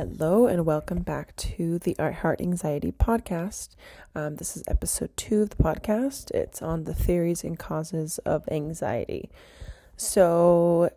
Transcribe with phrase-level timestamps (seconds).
[0.00, 3.76] Hello, and welcome back to the Heart Anxiety podcast.
[4.14, 6.30] Um, this is episode two of the podcast.
[6.30, 9.28] It's on the theories and causes of anxiety.
[9.98, 10.88] So,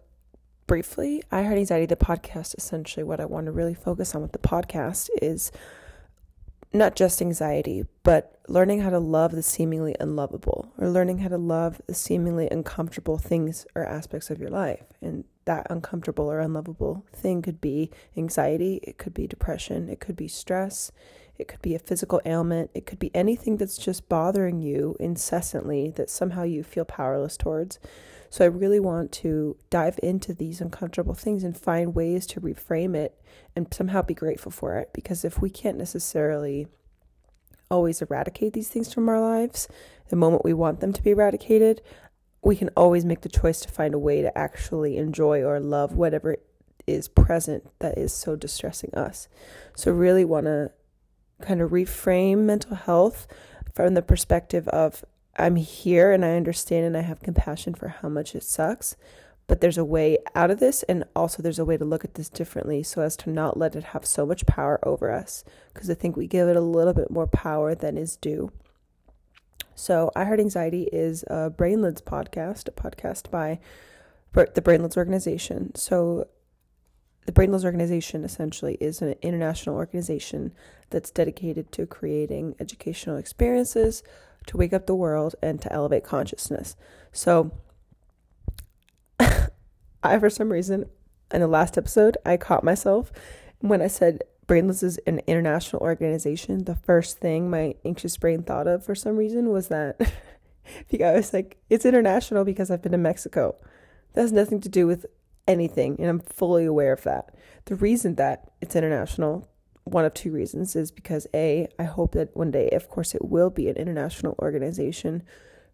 [0.67, 4.31] briefly, I Heart Anxiety, the podcast, essentially what I want to really focus on with
[4.31, 5.51] the podcast is
[6.71, 11.37] not just anxiety, but learning how to love the seemingly unlovable or learning how to
[11.37, 14.93] love the seemingly uncomfortable things or aspects of your life.
[15.01, 20.15] And that uncomfortable or unlovable thing could be anxiety, it could be depression, it could
[20.15, 20.91] be stress,
[21.37, 25.89] it could be a physical ailment, it could be anything that's just bothering you incessantly
[25.91, 27.79] that somehow you feel powerless towards.
[28.29, 32.95] So I really want to dive into these uncomfortable things and find ways to reframe
[32.95, 33.19] it
[33.55, 36.67] and somehow be grateful for it because if we can't necessarily
[37.69, 39.67] always eradicate these things from our lives
[40.09, 41.81] the moment we want them to be eradicated,
[42.43, 45.93] we can always make the choice to find a way to actually enjoy or love
[45.93, 46.37] whatever
[46.85, 49.29] is present that is so distressing us.
[49.75, 50.71] So, really want to
[51.41, 53.27] kind of reframe mental health
[53.73, 55.03] from the perspective of
[55.37, 58.95] I'm here and I understand and I have compassion for how much it sucks,
[59.47, 62.15] but there's a way out of this, and also there's a way to look at
[62.15, 65.89] this differently so as to not let it have so much power over us, because
[65.89, 68.51] I think we give it a little bit more power than is due.
[69.75, 73.59] So, I Heart Anxiety is a Brainlids podcast, a podcast by
[74.33, 75.73] the Brainlids organization.
[75.75, 76.27] So,
[77.25, 80.53] the Brainlids organization essentially is an international organization
[80.89, 84.03] that's dedicated to creating educational experiences
[84.47, 86.75] to wake up the world and to elevate consciousness.
[87.11, 87.51] So,
[89.19, 90.85] I, for some reason,
[91.31, 93.11] in the last episode, I caught myself
[93.59, 98.67] when I said Brainlids is an international organization, the first thing my anxious brain thought
[98.67, 99.99] of for some reason was that
[100.89, 103.55] because I was like, it's international because I've been to Mexico.
[104.13, 105.05] That has nothing to do with
[105.47, 107.33] anything, and I'm fully aware of that.
[107.65, 109.49] The reason that it's international,
[109.85, 113.25] one of two reasons, is because A, I hope that one day, of course, it
[113.25, 115.23] will be an international organization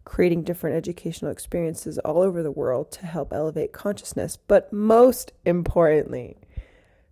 [0.04, 4.36] creating different educational experiences all over the world to help elevate consciousness.
[4.36, 6.38] But most importantly,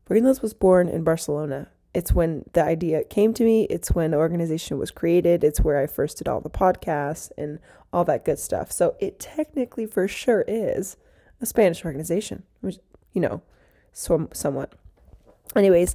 [0.09, 1.69] Brainlids was born in Barcelona.
[1.93, 3.65] It's when the idea came to me.
[3.65, 5.45] It's when the organization was created.
[5.45, 7.59] It's where I first did all the podcasts and
[7.93, 8.71] all that good stuff.
[8.73, 10.97] So it technically, for sure, is
[11.41, 12.79] a Spanish organization, which,
[13.13, 13.43] you know,
[13.93, 14.73] so, somewhat.
[15.57, 15.95] Anyways,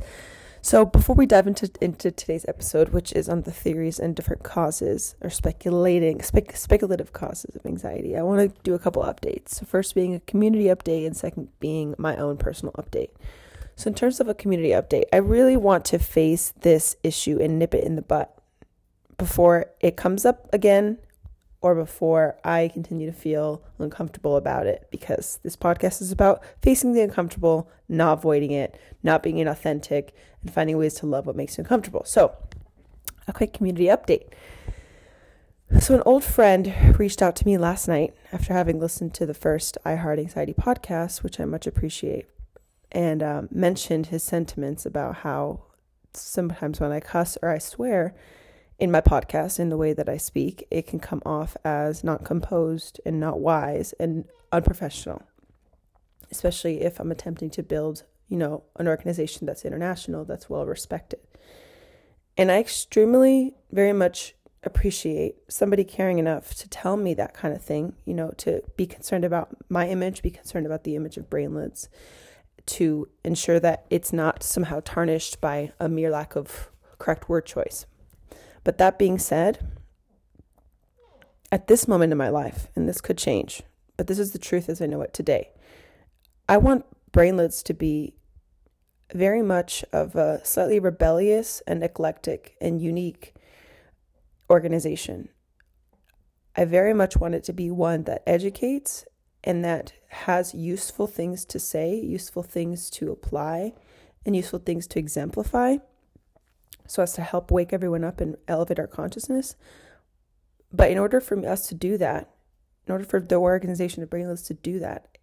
[0.62, 4.44] so before we dive into into today's episode, which is on the theories and different
[4.44, 9.50] causes or speculating spe- speculative causes of anxiety, I want to do a couple updates.
[9.50, 13.10] So first being a community update, and second being my own personal update.
[13.76, 17.58] So, in terms of a community update, I really want to face this issue and
[17.58, 18.38] nip it in the butt
[19.18, 21.00] before it comes up again
[21.62, 26.92] or before I continue to feel uncomfortable about it because this podcast is about facing
[26.92, 30.10] the uncomfortable, not avoiding it, not being inauthentic,
[30.42, 32.04] and finding ways to love what makes you uncomfortable.
[32.06, 32.36] So,
[33.28, 34.28] a quick community update.
[35.80, 39.34] So, an old friend reached out to me last night after having listened to the
[39.34, 42.28] first I Heart Anxiety podcast, which I much appreciate
[42.94, 45.64] and um, mentioned his sentiments about how
[46.14, 48.16] sometimes when I cuss or I swear
[48.80, 52.26] in my podcast, in the way that I speak, it can come off as not
[52.26, 55.24] composed and not wise and unprofessional,
[56.32, 61.20] especially if I'm attempting to build, you know, an organization that's international, that's well respected.
[62.38, 67.62] And I extremely, very much appreciate somebody caring enough to tell me that kind of
[67.62, 71.30] thing, you know, to be concerned about my image, be concerned about the image of
[71.30, 71.90] Brainlids,
[72.66, 77.86] to ensure that it's not somehow tarnished by a mere lack of correct word choice.
[78.64, 79.60] But that being said,
[81.52, 83.64] at this moment in my life, and this could change,
[83.98, 85.52] but this is the truth as I know it today,
[86.48, 88.16] I want brainlids to be
[89.14, 93.34] very much of a slightly rebellious and eclectic and unique
[94.50, 95.30] organization.
[96.56, 99.06] I very much want it to be one that educates
[99.44, 103.74] and that has useful things to say, useful things to apply,
[104.26, 105.78] and useful things to exemplify
[106.88, 109.56] so as to help wake everyone up and elevate our consciousness.
[110.72, 112.30] But in order for us to do that,
[112.88, 115.18] in order for the organization of Brainlids to do that,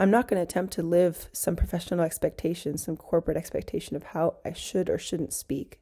[0.00, 4.36] I'm not going to attempt to live some professional expectation, some corporate expectation of how
[4.44, 5.80] I should or shouldn't speak.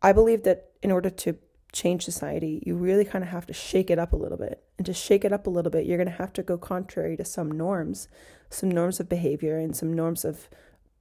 [0.00, 1.36] I believe that in order to
[1.72, 4.62] change society, you really kind of have to shake it up a little bit.
[4.78, 7.16] And to shake it up a little bit, you're going to have to go contrary
[7.16, 8.08] to some norms,
[8.48, 10.48] some norms of behavior and some norms of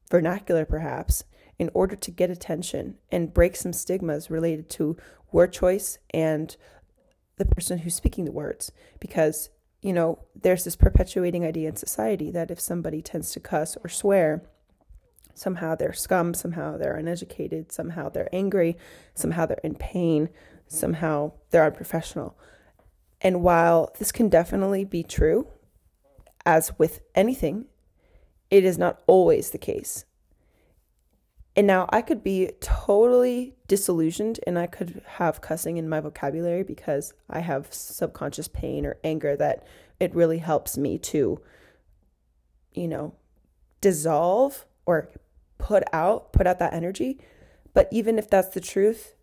[0.10, 1.24] vernacular, perhaps,
[1.58, 4.98] in order to get attention and break some stigmas related to
[5.32, 6.56] word choice and
[7.38, 8.72] the person who's speaking the words.
[9.00, 9.50] Because,
[9.82, 13.90] you know, there's this perpetuating idea in society that if somebody tends to cuss or
[13.90, 14.44] swear,
[15.40, 18.78] Somehow they're scum, somehow they're uneducated, somehow they're angry,
[19.14, 20.28] somehow they're in pain,
[20.70, 22.38] somehow they're unprofessional.
[23.22, 25.48] And while this can definitely be true,
[26.46, 27.66] as with anything,
[28.50, 30.06] it is not always the case.
[31.56, 36.64] And now I could be totally disillusioned and I could have cussing in my vocabulary
[36.64, 39.68] because I have subconscious pain or anger that
[40.00, 41.42] it really helps me to,
[42.74, 43.14] you know,
[43.82, 45.10] dissolve or
[45.58, 47.20] put out, put out that energy.
[47.74, 49.16] But even if that's the truth,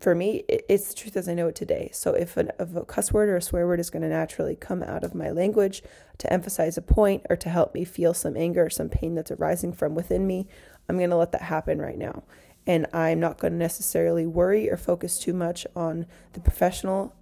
[0.00, 1.90] for me, it's the truth as I know it today.
[1.92, 4.56] So if, an, if a cuss word or a swear word is going to naturally
[4.56, 5.82] come out of my language
[6.18, 9.30] to emphasize a point or to help me feel some anger or some pain that's
[9.30, 10.48] arising from within me,
[10.88, 12.24] I'm going to let that happen right now.
[12.66, 17.14] And I'm not going to necessarily worry or focus too much on the professional,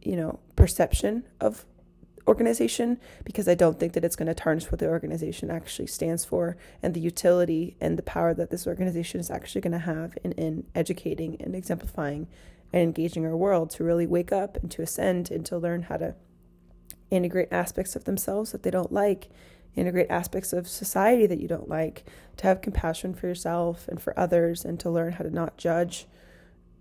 [0.00, 1.66] you know, perception of
[2.26, 6.24] organization because I don't think that it's going to tarnish what the organization actually stands
[6.24, 10.16] for and the utility and the power that this organization is actually going to have
[10.24, 12.26] in, in educating and exemplifying
[12.72, 15.96] and engaging our world to really wake up and to ascend and to learn how
[15.96, 16.14] to
[17.10, 19.28] integrate aspects of themselves that they don't like,
[19.76, 22.04] integrate aspects of society that you don't like,
[22.36, 26.06] to have compassion for yourself and for others, and to learn how to not judge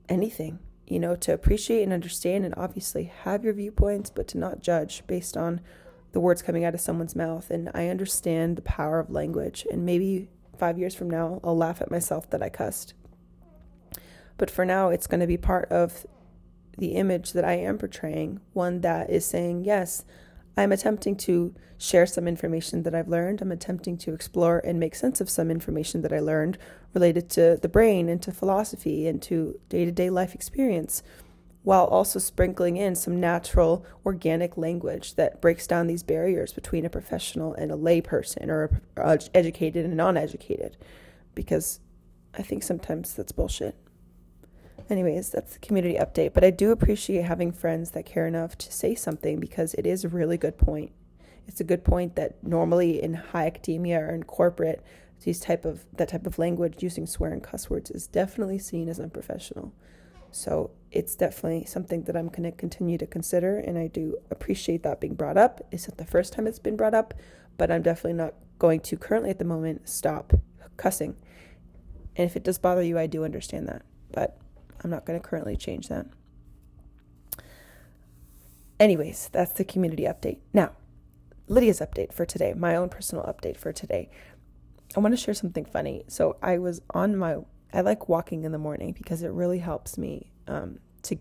[0.10, 4.62] anything you know, to appreciate and understand and obviously have your viewpoints, but to not
[4.62, 5.62] judge based on
[6.12, 7.50] the words coming out of someone's mouth.
[7.50, 9.66] And I understand the power of language.
[9.72, 12.94] And maybe five years from now, I'll laugh at myself that I cussed.
[14.38, 16.06] But for now, it's going to be part of
[16.78, 20.06] the image that I am portraying, one that is saying, yes,
[20.56, 23.42] I'm attempting to share some information that I've learned.
[23.42, 26.58] I'm attempting to explore and make sense of some information that I learned
[26.94, 31.02] related to the brain and to philosophy and to day to day life experience,
[31.64, 36.90] while also sprinkling in some natural, organic language that breaks down these barriers between a
[36.90, 40.78] professional and a layperson or a, uh, educated and non educated.
[41.34, 41.80] Because
[42.36, 43.76] I think sometimes that's bullshit.
[44.90, 46.34] Anyways, that's the community update.
[46.34, 50.04] But I do appreciate having friends that care enough to say something because it is
[50.04, 50.92] a really good point.
[51.48, 54.84] It's a good point that normally in high academia or in corporate,
[55.24, 58.90] these type of that type of language using swear and cuss words is definitely seen
[58.90, 59.74] as unprofessional.
[60.32, 64.84] So it's definitely something that I'm going to continue to consider, and I do appreciate
[64.84, 65.62] that being brought up.
[65.72, 67.14] It's not the first time it's been brought up,
[67.58, 70.34] but I'm definitely not going to currently at the moment stop
[70.76, 71.16] cussing.
[72.16, 73.84] And if it does bother you, I do understand that.
[74.12, 74.38] But
[74.84, 76.06] I'm not going to currently change that.
[78.80, 80.40] Anyways, that's the community update.
[80.52, 80.72] Now,
[81.48, 84.10] Lydia's update for today, my own personal update for today.
[84.96, 86.04] I want to share something funny.
[86.08, 87.38] So I was on my,
[87.74, 91.18] I like walking in the morning because it really helps me um, to,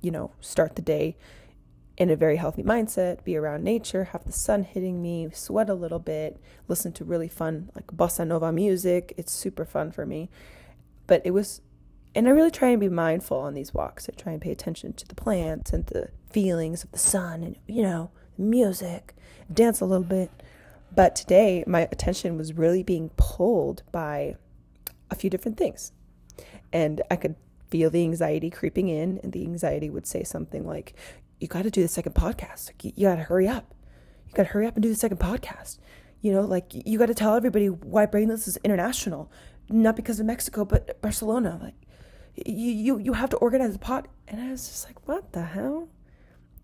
[0.00, 1.16] you know, start the day
[1.98, 5.74] in a very healthy mindset, be around nature, have the sun hitting me, sweat a
[5.74, 9.12] little bit, listen to really fun, like bossa nova music.
[9.16, 10.30] It's super fun for me.
[11.06, 11.60] But it was
[12.14, 14.08] and I really try and be mindful on these walks.
[14.08, 17.56] I try and pay attention to the plants and the feelings of the sun and,
[17.66, 19.14] you know, music,
[19.52, 20.30] dance a little bit.
[20.94, 24.36] But today, my attention was really being pulled by
[25.10, 25.92] a few different things.
[26.72, 27.36] And I could
[27.68, 30.94] feel the anxiety creeping in, and the anxiety would say something like,
[31.40, 32.72] You got to do the second podcast.
[32.82, 33.74] You, you got to hurry up.
[34.28, 35.78] You got to hurry up and do the second podcast.
[36.20, 39.32] You know, like, you got to tell everybody why Brainlids is international,
[39.70, 41.58] not because of Mexico, but Barcelona.
[41.60, 41.74] Like,
[42.34, 44.08] you you you have to organize the pot.
[44.28, 45.88] And i was just like what the hell?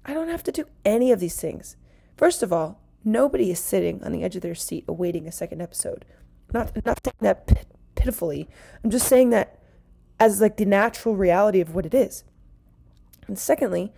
[0.04, 1.76] I don't have to do any of these things.
[2.16, 5.60] First of all nobody is sitting on the edge of their seat awaiting a second
[5.60, 6.04] episode.
[6.52, 8.48] Not not saying that pit, pitifully.
[8.82, 9.58] I'm just saying that
[10.18, 12.24] as like the natural reality of what it is.
[13.26, 13.92] And secondly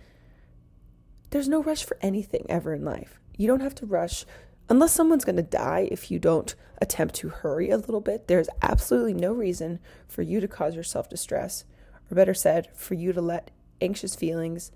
[1.31, 3.19] there's no rush for anything ever in life.
[3.37, 4.25] You don't have to rush
[4.71, 8.47] unless someone's going to die if you don't attempt to hurry a little bit, there's
[8.61, 11.65] absolutely no reason for you to cause yourself distress,
[12.09, 13.51] or better said, for you to let
[13.81, 14.71] anxious feelings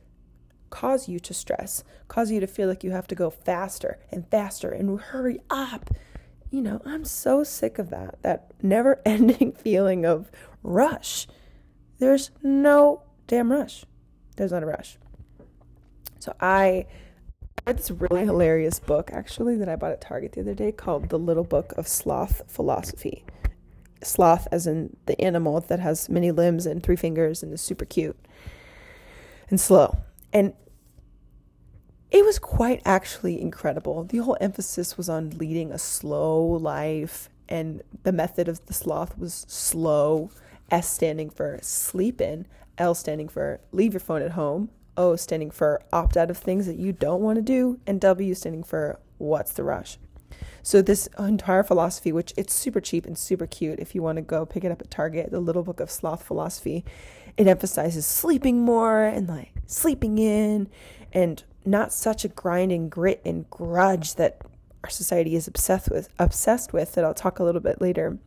[0.69, 4.29] cause you to stress, cause you to feel like you have to go faster and
[4.29, 5.89] faster and hurry up.
[6.51, 10.29] You know, I'm so sick of that, that never ending feeling of
[10.61, 11.25] rush.
[11.99, 13.85] There's no damn rush.
[14.35, 14.97] There's not a rush.
[16.19, 16.85] So I
[17.65, 21.09] read this really hilarious book actually that I bought at Target the other day called
[21.09, 23.23] The Little Book of Sloth Philosophy.
[24.03, 27.85] Sloth, as in the animal that has many limbs and three fingers and is super
[27.85, 28.17] cute
[29.49, 29.97] and slow.
[30.31, 30.53] And
[32.11, 34.03] it was quite actually incredible.
[34.03, 39.17] The whole emphasis was on leading a slow life, and the method of the sloth
[39.17, 40.29] was slow.
[40.69, 42.45] S standing for sleep in,
[42.77, 46.65] L standing for leave your phone at home, O standing for opt out of things
[46.67, 49.97] that you don't want to do, and W standing for what's the rush.
[50.63, 54.21] So this entire philosophy, which it's super cheap and super cute if you want to
[54.21, 56.83] go pick it up at Target, the little book of sloth philosophy,
[57.37, 60.69] it emphasizes sleeping more and like sleeping in
[61.13, 64.41] and not such a grind and grit and grudge that
[64.83, 68.17] our society is obsessed with obsessed with that I'll talk a little bit later.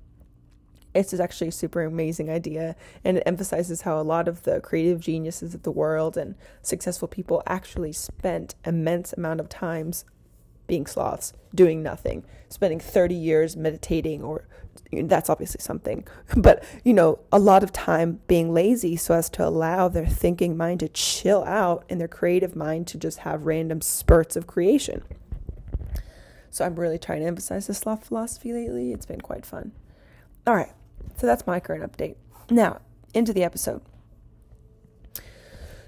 [0.95, 5.01] It's actually a super amazing idea and it emphasizes how a lot of the creative
[5.01, 10.05] geniuses of the world and successful people actually spent immense amount of times
[10.67, 14.47] being sloths, doing nothing, spending 30 years meditating or
[14.93, 19.45] that's obviously something, but you know, a lot of time being lazy so as to
[19.45, 23.81] allow their thinking mind to chill out and their creative mind to just have random
[23.81, 25.03] spurts of creation.
[26.51, 28.93] So I'm really trying to emphasize the sloth philosophy lately.
[28.93, 29.73] It's been quite fun.
[30.47, 30.73] All right.
[31.19, 32.17] So that's my current update.
[32.49, 32.81] Now,
[33.13, 33.83] into the episode.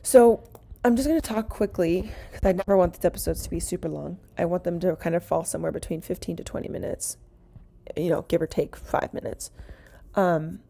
[0.03, 0.43] So
[0.85, 3.89] I'm just going to talk quickly because I never want these episodes to be super
[3.89, 4.19] long.
[4.37, 7.17] I want them to kind of fall somewhere between 15 to 20 minutes,
[7.97, 9.51] you know, give or take five minutes.
[10.15, 10.61] Um,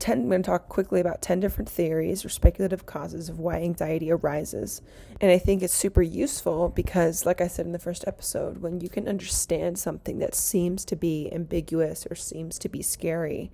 [0.00, 3.56] 10, I'm going to talk quickly about 10 different theories or speculative causes of why
[3.56, 4.82] anxiety arises.
[5.20, 8.80] And I think it's super useful because, like I said in the first episode, when
[8.80, 13.52] you can understand something that seems to be ambiguous or seems to be scary,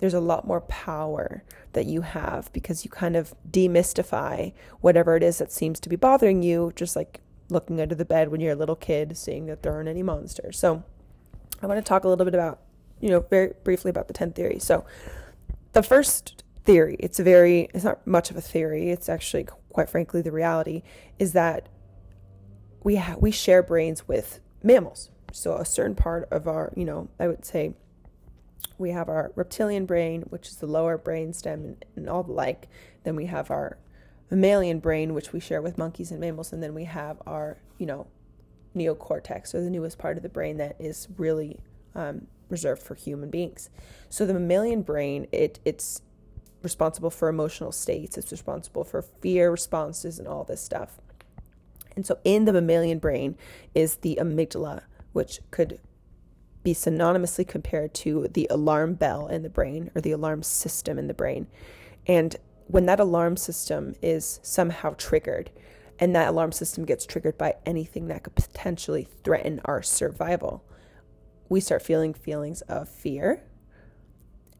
[0.00, 1.44] there's a lot more power
[1.74, 5.96] that you have because you kind of demystify whatever it is that seems to be
[5.96, 7.20] bothering you, just like
[7.50, 10.58] looking under the bed when you're a little kid, seeing that there aren't any monsters.
[10.58, 10.82] So,
[11.62, 12.60] I want to talk a little bit about,
[13.00, 14.64] you know, very briefly about the 10 theories.
[14.64, 14.84] So,
[15.72, 20.22] the first theory, it's very, it's not much of a theory, it's actually, quite frankly,
[20.22, 20.82] the reality
[21.18, 21.68] is that
[22.82, 25.10] we, ha- we share brains with mammals.
[25.32, 27.74] So, a certain part of our, you know, I would say
[28.78, 32.32] we have our reptilian brain, which is the lower brain stem and, and all the
[32.32, 32.68] like.
[33.04, 33.78] Then we have our
[34.30, 37.86] mammalian brain, which we share with monkeys and mammals, and then we have our, you
[37.86, 38.06] know,
[38.76, 41.58] neocortex, or the newest part of the brain that is really
[41.94, 43.70] um, reserved for human beings.
[44.08, 46.02] So the mammalian brain, it it's
[46.62, 48.16] responsible for emotional states.
[48.16, 51.00] It's responsible for fear responses and all this stuff.
[51.96, 53.36] And so in the mammalian brain
[53.74, 54.82] is the amygdala,
[55.12, 55.80] which could
[56.62, 61.08] be synonymously compared to the alarm bell in the brain or the alarm system in
[61.08, 61.48] the brain.
[62.06, 62.36] And
[62.68, 65.50] when that alarm system is somehow triggered,
[65.98, 70.64] and that alarm system gets triggered by anything that could potentially threaten our survival,
[71.52, 73.44] we start feeling feelings of fear.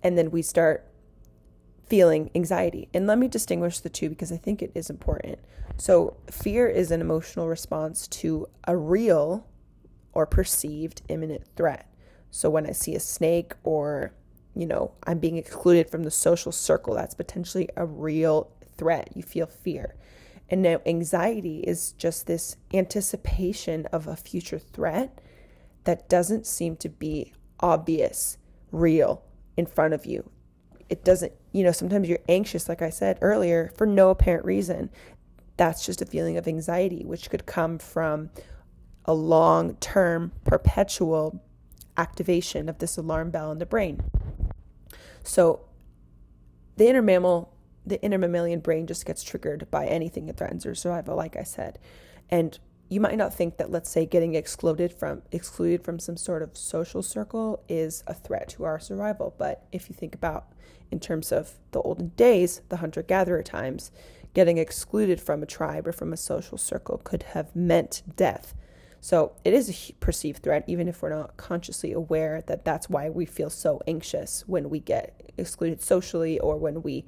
[0.03, 0.87] And then we start
[1.87, 2.89] feeling anxiety.
[2.93, 5.39] And let me distinguish the two because I think it is important.
[5.79, 9.47] So, fear is an emotional response to a real
[10.13, 11.89] or perceived imminent threat.
[12.31, 14.13] So when I see a snake or,
[14.55, 19.11] you know, I'm being excluded from the social circle, that's potentially a real threat.
[19.15, 19.95] You feel fear.
[20.51, 25.21] And now anxiety is just this anticipation of a future threat
[25.85, 28.39] that doesn't seem to be obvious,
[28.71, 29.23] real
[29.57, 30.31] in front of you.
[30.89, 34.91] It doesn't, you know, sometimes you're anxious, like I said earlier, for no apparent reason.
[35.57, 38.31] That's just a feeling of anxiety, which could come from
[39.05, 41.43] a long term, perpetual
[41.97, 44.03] activation of this alarm bell in the brain.
[45.23, 45.61] So
[46.77, 50.75] the inner mammal, the inner mammalian brain just gets triggered by anything that threatens your
[50.75, 51.79] survival, like I said.
[52.31, 52.59] And
[52.93, 56.57] you might not think that let's say getting excluded from excluded from some sort of
[56.57, 60.53] social circle is a threat to our survival, but if you think about
[60.91, 63.91] in terms of the olden days, the hunter gatherer times,
[64.35, 68.55] getting excluded from a tribe or from a social circle could have meant death.
[69.01, 73.09] So it is a perceived threat, even if we're not consciously aware that that's why
[73.09, 77.07] we feel so anxious when we get excluded socially or when we,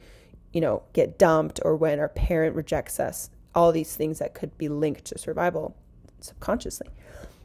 [0.52, 3.28] you know, get dumped or when our parent rejects us.
[3.54, 5.76] All these things that could be linked to survival
[6.20, 6.88] subconsciously.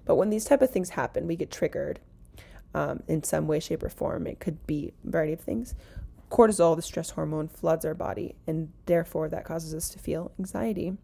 [0.06, 2.00] But when these type of things happen, we get triggered
[2.74, 4.28] um, in some way, shape, or form.
[4.28, 5.75] It could be a variety of things.
[6.30, 10.98] Cortisol, the stress hormone, floods our body, and therefore that causes us to feel anxiety.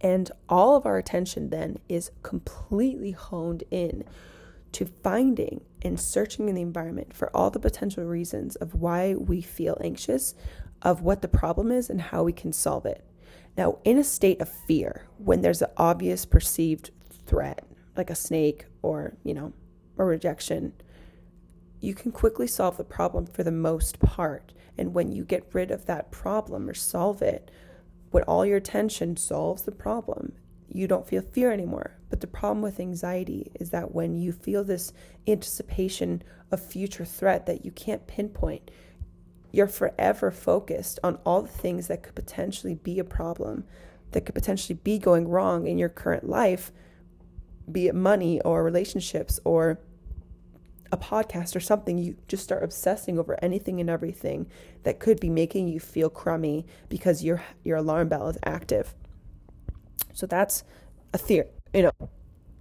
[0.00, 4.04] And all of our attention then is completely honed in
[4.72, 9.40] to finding and searching in the environment for all the potential reasons of why we
[9.40, 10.34] feel anxious,
[10.82, 13.04] of what the problem is, and how we can solve it.
[13.56, 16.90] Now, in a state of fear, when there's an obvious perceived
[17.26, 17.64] threat,
[17.96, 19.52] like a snake or, you know,
[19.96, 20.74] a rejection,
[21.80, 24.52] you can quickly solve the problem for the most part.
[24.76, 27.50] And when you get rid of that problem or solve it,
[28.10, 30.32] when all your attention solves the problem,
[30.68, 31.96] you don't feel fear anymore.
[32.10, 34.92] But the problem with anxiety is that when you feel this
[35.26, 38.70] anticipation of future threat that you can't pinpoint,
[39.56, 43.64] you're forever focused on all the things that could potentially be a problem,
[44.12, 46.70] that could potentially be going wrong in your current life,
[47.70, 49.80] be it money or relationships or
[50.92, 54.46] a podcast or something, you just start obsessing over anything and everything
[54.84, 58.94] that could be making you feel crummy because your your alarm bell is active.
[60.12, 60.64] So that's
[61.12, 62.08] a theory, you know,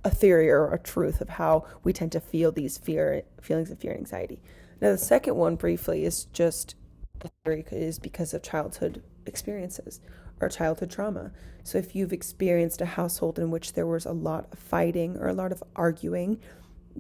[0.04, 3.80] a theory or a truth of how we tend to feel these fear feelings of
[3.80, 4.42] fear and anxiety.
[4.82, 6.76] Now the second one briefly is just
[7.22, 10.00] a theory is because of childhood experiences
[10.40, 11.32] or childhood trauma.
[11.64, 15.28] So if you've experienced a household in which there was a lot of fighting or
[15.28, 16.40] a lot of arguing,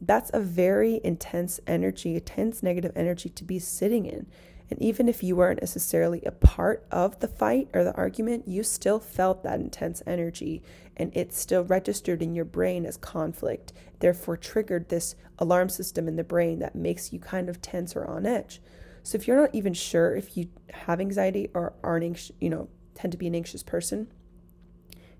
[0.02, 4.28] that's a very intense energy, a tense negative energy to be sitting in.
[4.70, 8.64] And even if you weren't necessarily a part of the fight or the argument, you
[8.64, 10.64] still felt that intense energy
[10.98, 16.16] and it still registered in your brain as conflict, therefore triggered this alarm system in
[16.16, 18.60] the brain that makes you kind of tense or on edge.
[19.06, 23.12] So if you're not even sure if you have anxiety or aren't, you know, tend
[23.12, 24.12] to be an anxious person,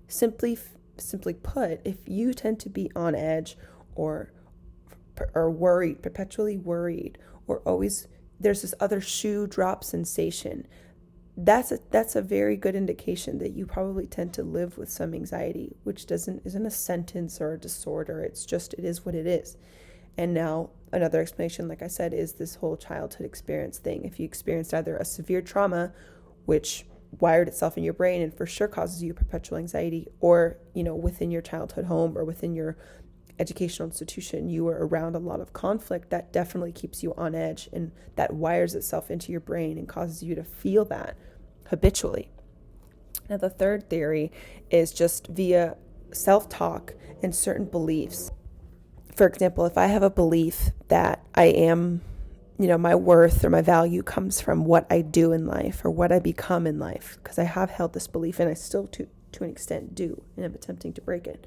[0.08, 0.58] simply
[0.98, 3.56] simply put, if you tend to be on edge
[3.94, 4.32] or
[5.36, 7.16] or worried, perpetually worried,
[7.46, 8.08] or always
[8.40, 10.66] there's this other shoe drop sensation.
[11.36, 15.14] That's a that's a very good indication that you probably tend to live with some
[15.14, 18.20] anxiety, which doesn't isn't a sentence or a disorder.
[18.20, 19.56] It's just it is what it is.
[20.18, 24.04] And now another explanation, like I said, is this whole childhood experience thing.
[24.04, 25.92] If you experienced either a severe trauma,
[26.44, 26.86] which
[27.20, 30.94] wired itself in your brain and for sure causes you perpetual anxiety, or you know
[30.94, 32.76] within your childhood home or within your
[33.38, 37.68] educational institution, you were around a lot of conflict, that definitely keeps you on edge
[37.72, 41.16] and that wires itself into your brain and causes you to feel that
[41.66, 42.30] habitually.
[43.28, 44.30] Now, the third theory
[44.70, 45.76] is just via
[46.12, 48.30] self talk and certain beliefs.
[49.16, 52.02] For example, if I have a belief that I am,
[52.58, 55.90] you know, my worth or my value comes from what I do in life or
[55.90, 59.08] what I become in life, because I have held this belief and I still, to,
[59.32, 61.46] to an extent, do, and I'm attempting to break it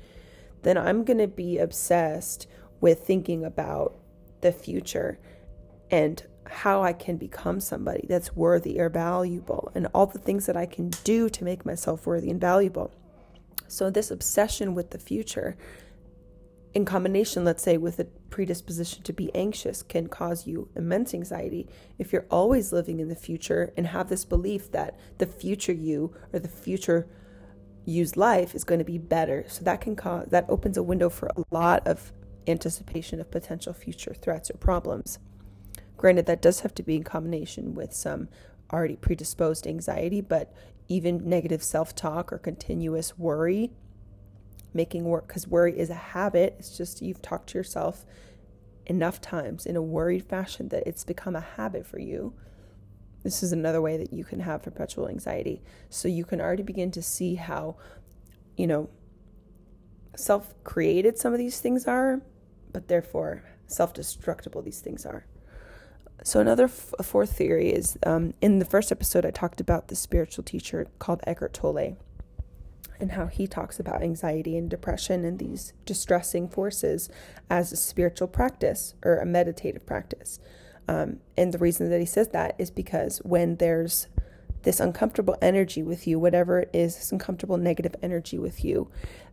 [0.63, 2.47] then I'm going to be obsessed
[2.81, 3.97] with thinking about
[4.41, 5.19] the future
[5.91, 10.57] and how I can become somebody that's worthy or valuable and all the things that
[10.57, 12.91] I can do to make myself worthy and valuable.
[13.67, 15.55] So, this obsession with the future,
[16.73, 21.67] in combination, let's say, with a predisposition to be anxious, can cause you immense anxiety.
[21.97, 26.15] If you're always living in the future and have this belief that the future you
[26.31, 27.07] or the future
[27.85, 29.45] use life is going to be better.
[29.47, 32.11] So that can cause that opens a window for a lot of
[32.47, 35.19] anticipation of potential future threats or problems.
[35.97, 38.29] Granted, that does have to be in combination with some
[38.71, 40.53] already predisposed anxiety, but
[40.87, 43.71] even negative self talk or continuous worry,
[44.73, 46.55] making work, because worry is a habit.
[46.59, 48.05] It's just you've talked to yourself
[48.85, 52.33] enough times in a worried fashion that it's become a habit for you
[53.23, 55.61] this is another way that you can have perpetual anxiety.
[55.89, 57.75] So you can already begin to see how,
[58.55, 58.89] you know,
[60.15, 62.21] self created some of these things are,
[62.71, 65.25] but therefore self destructible these things are.
[66.23, 69.95] So, another f- fourth theory is um, in the first episode, I talked about the
[69.95, 71.97] spiritual teacher called Eckhart Tolle
[72.99, 77.09] and how he talks about anxiety and depression and these distressing forces
[77.49, 80.39] as a spiritual practice or a meditative practice.
[80.87, 84.07] Um, and the reason that he says that is because when there's
[84.63, 88.89] this uncomfortable energy with you, whatever it is, this uncomfortable negative energy with you,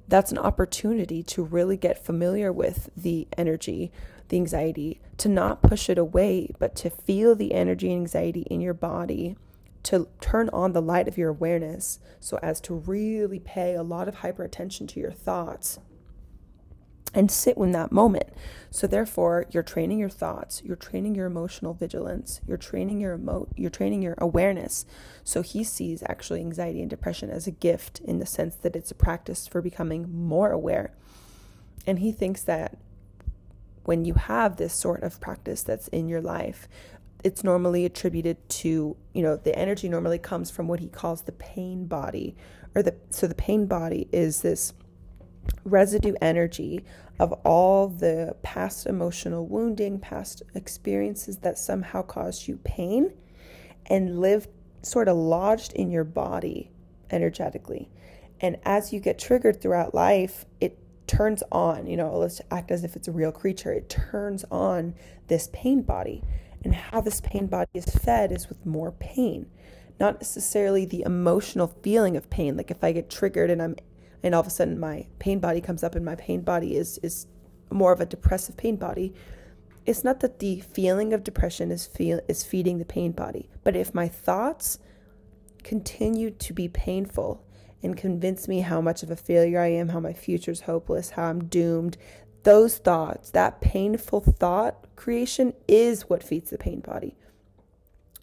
[0.09, 3.90] that's an opportunity to really get familiar with the energy,
[4.29, 8.61] the anxiety, to not push it away, but to feel the energy and anxiety in
[8.61, 9.37] your body,
[9.87, 14.09] to turn on the light of your awareness so as to really pay a lot
[14.09, 15.79] of hyper attention to your thoughts
[17.14, 18.29] and sit in that moment.
[18.70, 23.49] So therefore, you're training your thoughts, you're training your emotional vigilance, you're training your emo-
[23.57, 24.85] you're training your awareness.
[25.22, 28.90] So he sees actually anxiety and depression as a gift in the sense that it's
[28.90, 30.92] a practice for becoming more aware.
[31.87, 32.77] And he thinks that
[33.85, 36.68] when you have this sort of practice that's in your life,
[37.24, 41.33] it's normally attributed to, you know, the energy normally comes from what he calls the
[41.33, 42.37] pain body
[42.74, 44.72] or the so the pain body is this
[45.64, 46.85] residue energy
[47.18, 53.12] of all the past emotional wounding, past experiences that somehow caused you pain
[53.87, 54.48] and lived
[54.83, 56.70] sort of lodged in your body
[57.11, 57.88] energetically.
[58.40, 62.85] And as you get triggered throughout life, it turns on, you know, let's act as
[62.85, 63.72] if it's a real creature.
[63.72, 64.94] It turns on
[65.29, 66.22] this pain body.
[66.66, 69.46] And how this pain body is fed is with more pain,
[70.00, 72.57] not necessarily the emotional feeling of pain.
[72.57, 73.76] Like if I get triggered and I'm
[74.20, 76.98] and all of a sudden my pain body comes up and my pain body is
[77.05, 77.29] is
[77.70, 79.14] more of a depressive pain body
[79.85, 83.76] it's not that the feeling of depression is feel is feeding the pain body but
[83.76, 84.79] if my thoughts
[85.62, 87.44] continue to be painful
[87.83, 91.24] and convince me how much of a failure I am, how my future's hopeless, how
[91.24, 91.96] I'm doomed.
[92.42, 97.16] Those thoughts, that painful thought creation is what feeds the pain body.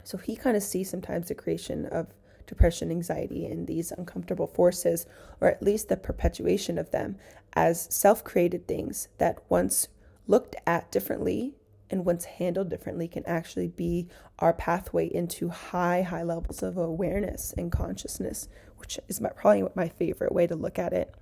[0.03, 2.07] So he kind of sees sometimes the creation of
[2.45, 5.05] depression, anxiety, and these uncomfortable forces,
[5.39, 7.15] or at least the perpetuation of them,
[7.53, 9.87] as self created things that once
[10.27, 11.53] looked at differently
[11.89, 14.07] and once handled differently can actually be
[14.39, 19.87] our pathway into high, high levels of awareness and consciousness, which is my, probably my
[19.87, 21.13] favorite way to look at it.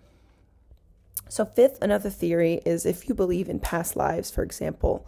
[1.27, 5.07] So, fifth, another theory is if you believe in past lives, for example,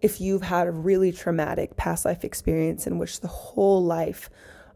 [0.00, 4.30] if you've had a really traumatic past life experience in which the whole life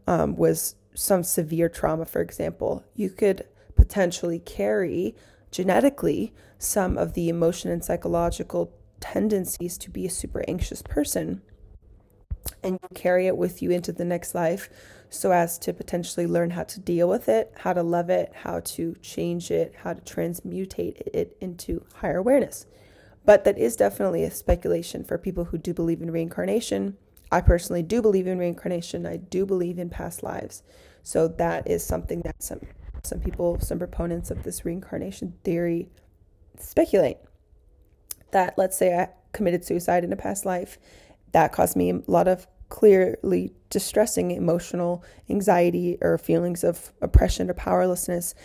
[0.07, 5.15] um, was some severe trauma, for example, you could potentially carry
[5.51, 11.41] genetically some of the emotion and psychological tendencies to be a super anxious person.
[12.63, 14.69] And you carry it with you into the next life
[15.09, 18.59] so as to potentially learn how to deal with it, how to love it, how
[18.61, 22.65] to change it, how to transmutate it into higher awareness.
[23.25, 26.97] But that is definitely a speculation for people who do believe in reincarnation.
[27.31, 29.05] I personally do believe in reincarnation.
[29.05, 30.63] I do believe in past lives.
[31.03, 32.61] So that is something that some
[33.03, 35.87] some people, some proponents of this reincarnation theory
[36.57, 37.17] speculate
[38.31, 40.77] that let's say I committed suicide in a past life,
[41.31, 47.53] that caused me a lot of clearly distressing emotional anxiety or feelings of oppression or
[47.53, 48.35] powerlessness.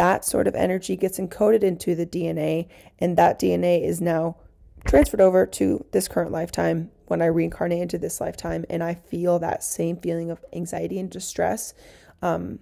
[0.00, 2.68] That sort of energy gets encoded into the DNA,
[3.00, 4.38] and that DNA is now
[4.86, 9.38] transferred over to this current lifetime when I reincarnate into this lifetime, and I feel
[9.40, 11.74] that same feeling of anxiety and distress.
[12.22, 12.60] Um,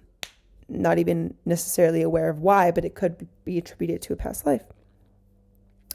[0.67, 4.65] not even necessarily aware of why, but it could be attributed to a past life.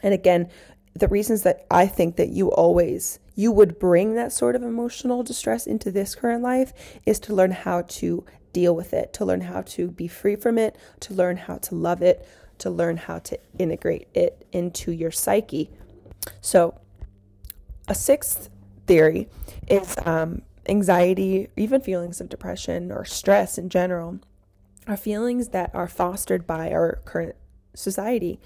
[0.02, 0.48] And again,
[0.94, 5.22] the reasons that I think that you always you would bring that sort of emotional
[5.22, 6.72] distress into this current life
[7.04, 10.56] is to learn how to deal with it, to learn how to be free from
[10.56, 12.26] it, to learn how to love it,
[12.58, 15.68] to learn how to integrate it into your psyche.
[16.40, 16.80] So,
[17.86, 18.48] a sixth
[18.86, 19.28] theory
[19.68, 24.20] is um, anxiety, even feelings of depression or stress in general,
[24.86, 27.34] are feelings that are fostered by our current
[27.74, 28.40] society.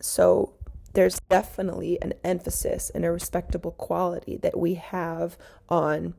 [0.00, 0.54] So,
[0.94, 5.36] there's definitely an emphasis and a respectable quality that we have
[5.68, 6.14] on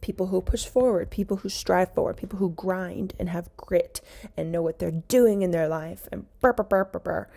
[0.00, 4.00] people who push forward, people who strive forward, people who grind and have grit
[4.36, 7.28] and know what they're doing in their life and burr, burr, burr, burr, burr.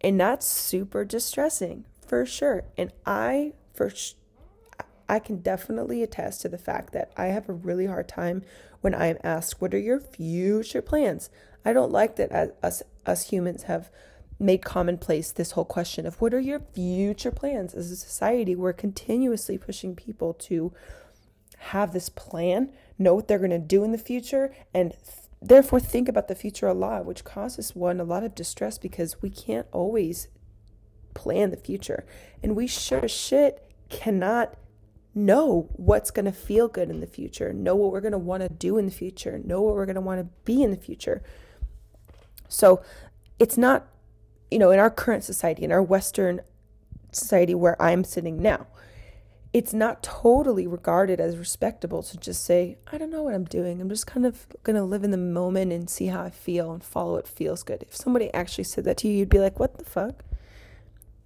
[0.00, 2.64] And that's super distressing for sure.
[2.76, 4.14] And I, for sh-
[5.08, 8.42] I can definitely attest to the fact that I have a really hard time
[8.80, 11.30] when I am asked, What are your future plans?
[11.64, 13.90] I don't like that as, us, us humans have
[14.38, 18.72] made commonplace this whole question of what are your future plans as a society we're
[18.72, 20.72] continuously pushing people to
[21.56, 25.80] have this plan know what they're going to do in the future and th- therefore
[25.80, 29.30] think about the future a lot which causes one a lot of distress because we
[29.30, 30.28] can't always
[31.14, 32.04] plan the future.
[32.42, 34.54] And we sure as shit cannot
[35.14, 38.42] know what's going to feel good in the future know what we're going to want
[38.42, 40.76] to do in the future know what we're going to want to be in the
[40.76, 41.22] future.
[42.48, 42.82] So
[43.38, 43.88] it's not
[44.50, 46.40] you know, in our current society, in our Western
[47.12, 48.66] society where I'm sitting now,
[49.52, 53.80] it's not totally regarded as respectable to just say, I don't know what I'm doing.
[53.80, 56.72] I'm just kind of going to live in the moment and see how I feel
[56.72, 57.82] and follow what feels good.
[57.82, 60.24] If somebody actually said that to you, you'd be like, what the fuck?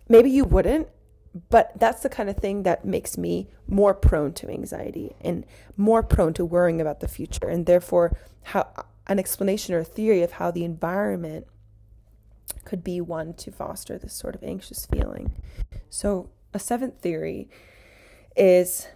[0.09, 0.89] Maybe you wouldn't,
[1.49, 6.03] but that's the kind of thing that makes me more prone to anxiety and more
[6.03, 7.49] prone to worrying about the future.
[7.49, 8.69] And therefore, how
[9.07, 11.47] an explanation or a theory of how the environment
[12.65, 15.33] could be one to foster this sort of anxious feeling.
[15.89, 17.49] So, a seventh theory
[18.41, 18.89] is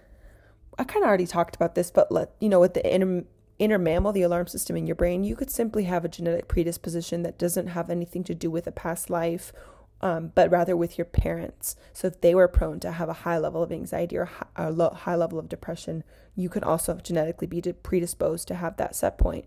[0.78, 3.24] I kind of already talked about this, but let you know, with the inner,
[3.58, 7.22] inner mammal, the alarm system in your brain, you could simply have a genetic predisposition
[7.22, 9.52] that doesn't have anything to do with a past life,
[10.00, 11.76] um, but rather with your parents.
[11.92, 15.14] So, if they were prone to have a high level of anxiety or a high
[15.14, 16.02] level of depression,
[16.34, 19.44] you could also genetically be predisposed to have that set point.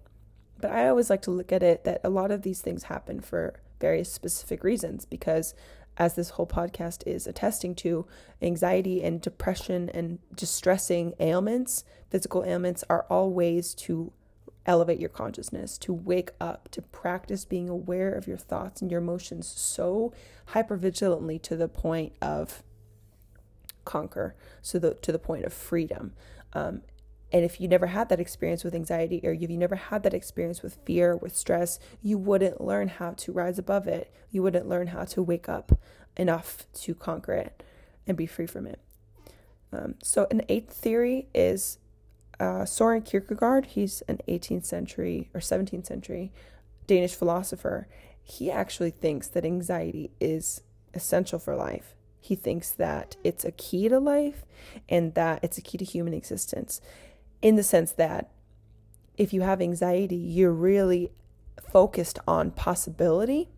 [0.59, 3.19] But I always like to look at it that a lot of these things happen
[3.19, 5.53] for various specific reasons because
[5.97, 8.05] as this whole podcast is attesting to,
[8.41, 14.11] anxiety and depression and distressing ailments, physical ailments, are all ways to
[14.65, 19.01] elevate your consciousness, to wake up, to practice being aware of your thoughts and your
[19.01, 20.13] emotions so
[20.49, 22.63] hypervigilantly to the point of
[23.85, 26.13] conquer, so the, to the point of freedom.
[26.53, 26.81] Um,
[27.31, 30.13] and if you never had that experience with anxiety or if you never had that
[30.13, 34.13] experience with fear, with stress, you wouldn't learn how to rise above it.
[34.31, 35.77] You wouldn't learn how to wake up
[36.15, 37.63] enough to conquer it
[38.05, 38.79] and be free from it.
[39.73, 41.79] Um, so, an eighth theory is
[42.39, 46.31] uh, Soren Kierkegaard, he's an 18th century or 17th century
[46.85, 47.87] Danish philosopher.
[48.23, 50.61] He actually thinks that anxiety is
[50.93, 51.95] essential for life.
[52.19, 54.45] He thinks that it's a key to life
[54.87, 56.81] and that it's a key to human existence
[57.41, 58.31] in the sense that
[59.17, 61.11] if you have anxiety, you're really
[61.71, 63.49] focused on possibility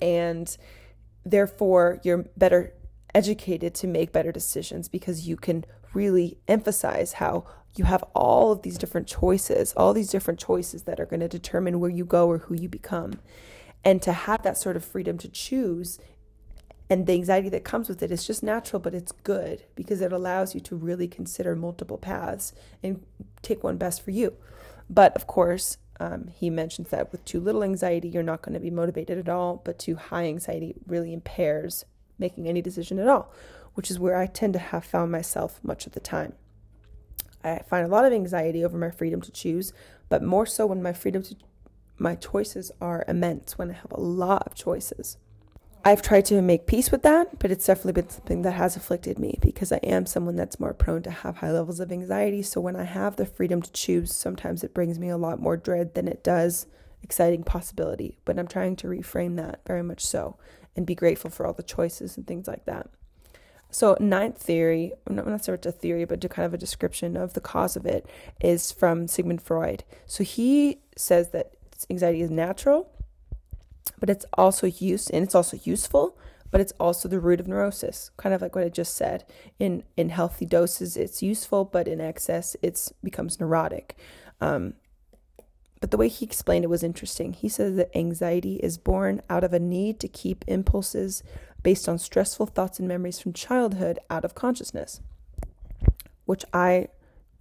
[0.00, 0.56] and
[1.24, 2.72] therefore you're better
[3.14, 8.62] educated to make better decisions because you can really emphasize how you have all of
[8.62, 12.28] these different choices, all these different choices that are going to determine where you go
[12.28, 13.18] or who you become.
[13.84, 15.98] And to have that sort of freedom to choose
[16.90, 20.12] and the anxiety that comes with it is just natural, but it's good because it
[20.12, 23.02] allows you to really consider multiple paths and
[23.42, 24.34] take one best for you.
[24.90, 28.60] But of course, um, he mentions that with too little anxiety, you're not going to
[28.60, 31.84] be motivated at all, but too high anxiety really impairs
[32.18, 33.32] making any decision at all,
[33.74, 36.34] which is where I tend to have found myself much of the time.
[37.42, 39.72] I find a lot of anxiety over my freedom to choose,
[40.08, 41.36] but more so when my freedom to
[41.96, 45.16] my choices are immense, when I have a lot of choices.
[45.86, 49.18] I've tried to make peace with that, but it's definitely been something that has afflicted
[49.18, 52.42] me because I am someone that's more prone to have high levels of anxiety.
[52.42, 55.58] So when I have the freedom to choose, sometimes it brings me a lot more
[55.58, 56.66] dread than it does
[57.02, 58.18] exciting possibility.
[58.24, 60.38] But I'm trying to reframe that very much so
[60.74, 62.88] and be grateful for all the choices and things like that.
[63.70, 67.34] So, ninth theory, I'm not necessarily a theory, but to kind of a description of
[67.34, 68.06] the cause of it,
[68.40, 69.82] is from Sigmund Freud.
[70.06, 71.54] So, he says that
[71.90, 72.88] anxiety is natural,
[74.04, 76.14] but it's also used and it's also useful,
[76.50, 78.10] but it's also the root of neurosis.
[78.18, 79.24] Kind of like what I just said.
[79.58, 83.96] In in healthy doses, it's useful, but in excess, it becomes neurotic.
[84.42, 84.74] Um,
[85.80, 87.32] but the way he explained it was interesting.
[87.32, 91.22] He said that anxiety is born out of a need to keep impulses
[91.62, 95.00] based on stressful thoughts and memories from childhood out of consciousness,
[96.26, 96.88] which I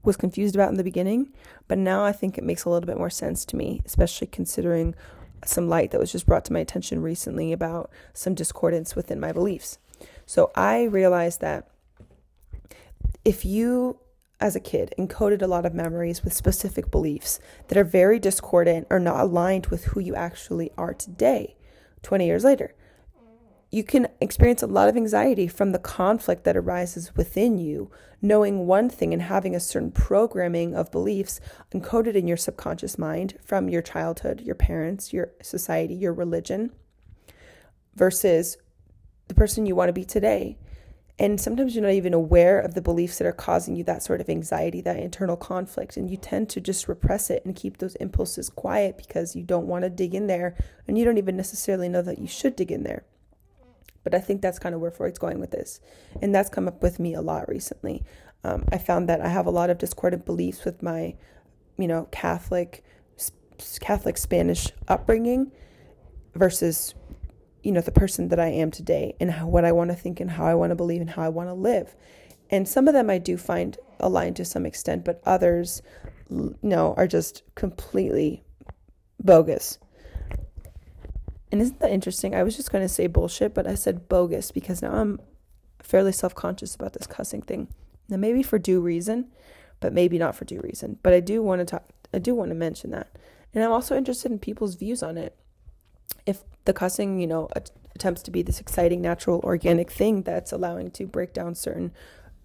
[0.02, 1.34] was confused about in the beginning,
[1.68, 4.96] but now I think it makes a little bit more sense to me, especially considering
[5.50, 9.32] some light that was just brought to my attention recently about some discordance within my
[9.32, 9.78] beliefs.
[10.26, 11.70] So I realized that
[13.26, 14.00] if you
[14.40, 18.86] as a kid encoded a lot of memories with specific beliefs that are very discordant
[18.90, 21.56] or not aligned with who you actually are today,
[22.02, 22.74] 20 years later.
[23.74, 27.90] You can experience a lot of anxiety from the conflict that arises within you,
[28.22, 31.42] knowing one thing and having a certain programming of beliefs
[31.74, 36.72] encoded in your subconscious mind from your childhood, your parents, your society, your religion,
[37.96, 38.58] versus
[39.28, 40.56] the person you want to be today
[41.20, 44.20] and sometimes you're not even aware of the beliefs that are causing you that sort
[44.20, 45.96] of anxiety, that internal conflict.
[45.96, 49.68] And you tend to just repress it and keep those impulses quiet because you don't
[49.68, 50.56] want to dig in there.
[50.88, 53.04] And you don't even necessarily know that you should dig in there.
[54.04, 55.80] But I think that's kind of where Freud's going with this.
[56.22, 58.04] And that's come up with me a lot recently.
[58.44, 61.16] Um, I found that I have a lot of discordant beliefs with my,
[61.78, 62.84] you know, Catholic,
[63.80, 65.52] Catholic Spanish upbringing
[66.36, 66.94] versus
[67.64, 70.20] you know, the person that I am today and how, what I want to think
[70.20, 71.96] and how I want to believe and how I want to live.
[72.50, 75.82] And some of them I do find aligned to some extent, but others,
[76.30, 78.44] you know, are just completely
[79.24, 79.80] bogus.
[81.54, 82.34] And isn't that interesting?
[82.34, 85.22] I was just going to say bullshit, but I said bogus because now I'm
[85.84, 87.68] fairly self conscious about this cussing thing.
[88.10, 89.28] Now, maybe for due reason,
[89.80, 90.98] but maybe not for due reason.
[91.04, 93.20] But I do want to talk, I do want to mention that.
[93.54, 95.38] And I'm also interested in people's views on it
[96.26, 97.50] if the cussing, you know,
[97.94, 101.92] attempts to be this exciting, natural, organic thing that's allowing to break down certain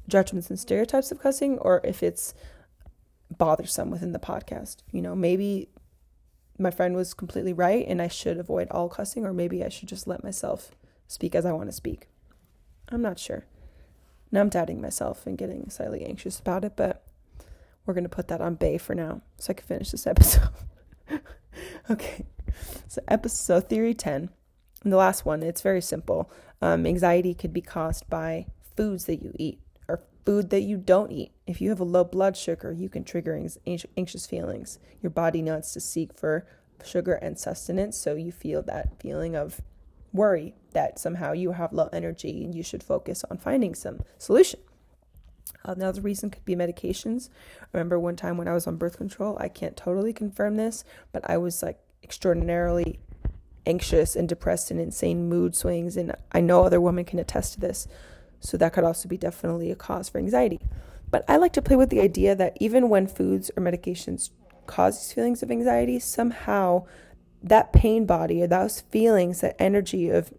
[0.07, 2.35] judgments and stereotypes of cussing, or if it's
[3.31, 4.83] bothersome within the podcast.
[4.93, 5.71] You know, maybe
[6.59, 9.89] my friend was completely right and I should avoid all cussing, or maybe I should
[9.89, 10.73] just let myself
[11.07, 12.09] speak as I want to speak.
[12.89, 13.47] I'm not sure.
[14.31, 17.05] Now I'm doubting myself and getting slightly anxious about it, but
[17.87, 20.51] we're going to put that on bay for now so I can finish this episode.
[21.91, 22.27] okay.
[22.89, 24.31] So, episode theory 10,
[24.83, 26.31] and the last one, it's very simple.
[26.61, 29.61] Um, anxiety could be caused by foods that you eat
[30.25, 31.33] food that you don't eat.
[31.47, 33.35] If you have a low blood sugar, you can trigger
[33.97, 34.79] anxious feelings.
[35.03, 36.47] Your body needs to seek for
[36.85, 39.61] sugar and sustenance, so you feel that feeling of
[40.13, 44.61] worry that somehow you have low energy and you should focus on finding some solution.
[45.65, 47.31] Another reason could be medications.
[47.61, 50.85] I remember one time when I was on birth control, I can't totally confirm this,
[51.13, 53.01] but I was like extraordinarily
[53.67, 55.97] anxious and depressed and insane mood swings.
[55.97, 57.89] And I know other women can attest to this.
[58.41, 60.61] So that could also be definitely a cause for anxiety.
[61.11, 64.31] But I like to play with the idea that even when foods or medications
[64.67, 66.85] cause these feelings of anxiety, somehow
[67.43, 70.33] that pain body or those feelings, that energy of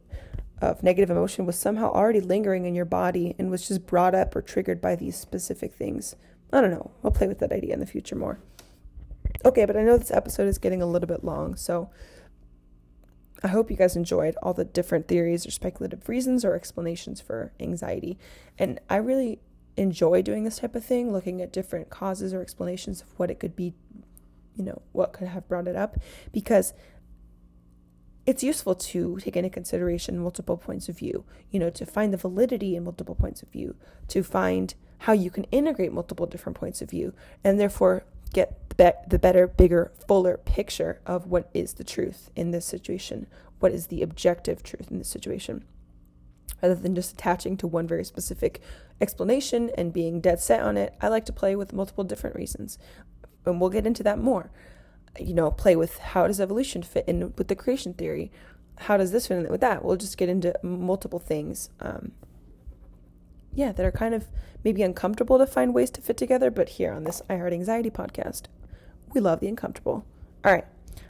[0.62, 4.36] of negative emotion was somehow already lingering in your body and was just brought up
[4.36, 6.18] or triggered by these specific things
[6.52, 6.92] I don't know.
[7.04, 8.40] I'll play with that idea in the future more.
[9.46, 11.90] Okay, but I know this episode is getting a little bit long, so
[13.42, 17.54] I hope you guys enjoyed all the different theories or speculative reasons or explanations for
[17.60, 18.20] anxiety.
[18.58, 19.40] And I really
[19.78, 23.40] enjoy doing this type of thing, looking at different causes or explanations of what it
[23.40, 23.74] could be,
[24.56, 25.98] you know, what could have brought it up,
[26.34, 26.74] because
[28.26, 32.18] it's useful to take into consideration multiple points of view, you know, to find the
[32.18, 33.76] validity in multiple points of view,
[34.10, 38.92] to find how you can integrate multiple different points of view, and therefore get be-
[39.06, 43.28] the better, bigger, fuller picture of what is the truth in this situation,
[43.60, 45.66] what is the objective truth in this situation.
[46.64, 48.62] Rather than just attaching to one very specific
[49.02, 52.78] explanation and being dead set on it, I like to play with multiple different reasons.
[53.46, 54.50] And we'll get into that more.
[55.20, 58.32] You know, play with how does evolution fit in with the creation theory?
[58.78, 59.84] How does this fit in with that?
[59.84, 61.70] We'll just get into multiple things.
[61.82, 62.14] Um,
[63.54, 64.28] yeah, that are kind of
[64.64, 67.90] maybe uncomfortable to find ways to fit together, but here on this I Heart Anxiety
[67.90, 68.44] podcast,
[69.14, 70.06] we love the uncomfortable.
[70.44, 70.66] All right.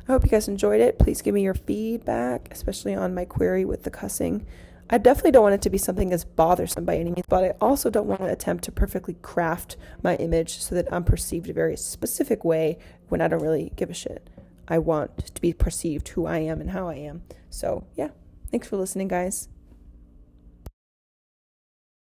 [0.07, 0.97] I hope you guys enjoyed it.
[0.97, 4.45] Please give me your feedback, especially on my query with the cussing.
[4.89, 7.53] I definitely don't want it to be something that's bothersome by any means, but I
[7.61, 11.53] also don't want to attempt to perfectly craft my image so that I'm perceived a
[11.53, 14.27] very specific way when I don't really give a shit.
[14.67, 17.21] I want to be perceived who I am and how I am.
[17.51, 18.09] So, yeah.
[18.49, 19.47] Thanks for listening, guys.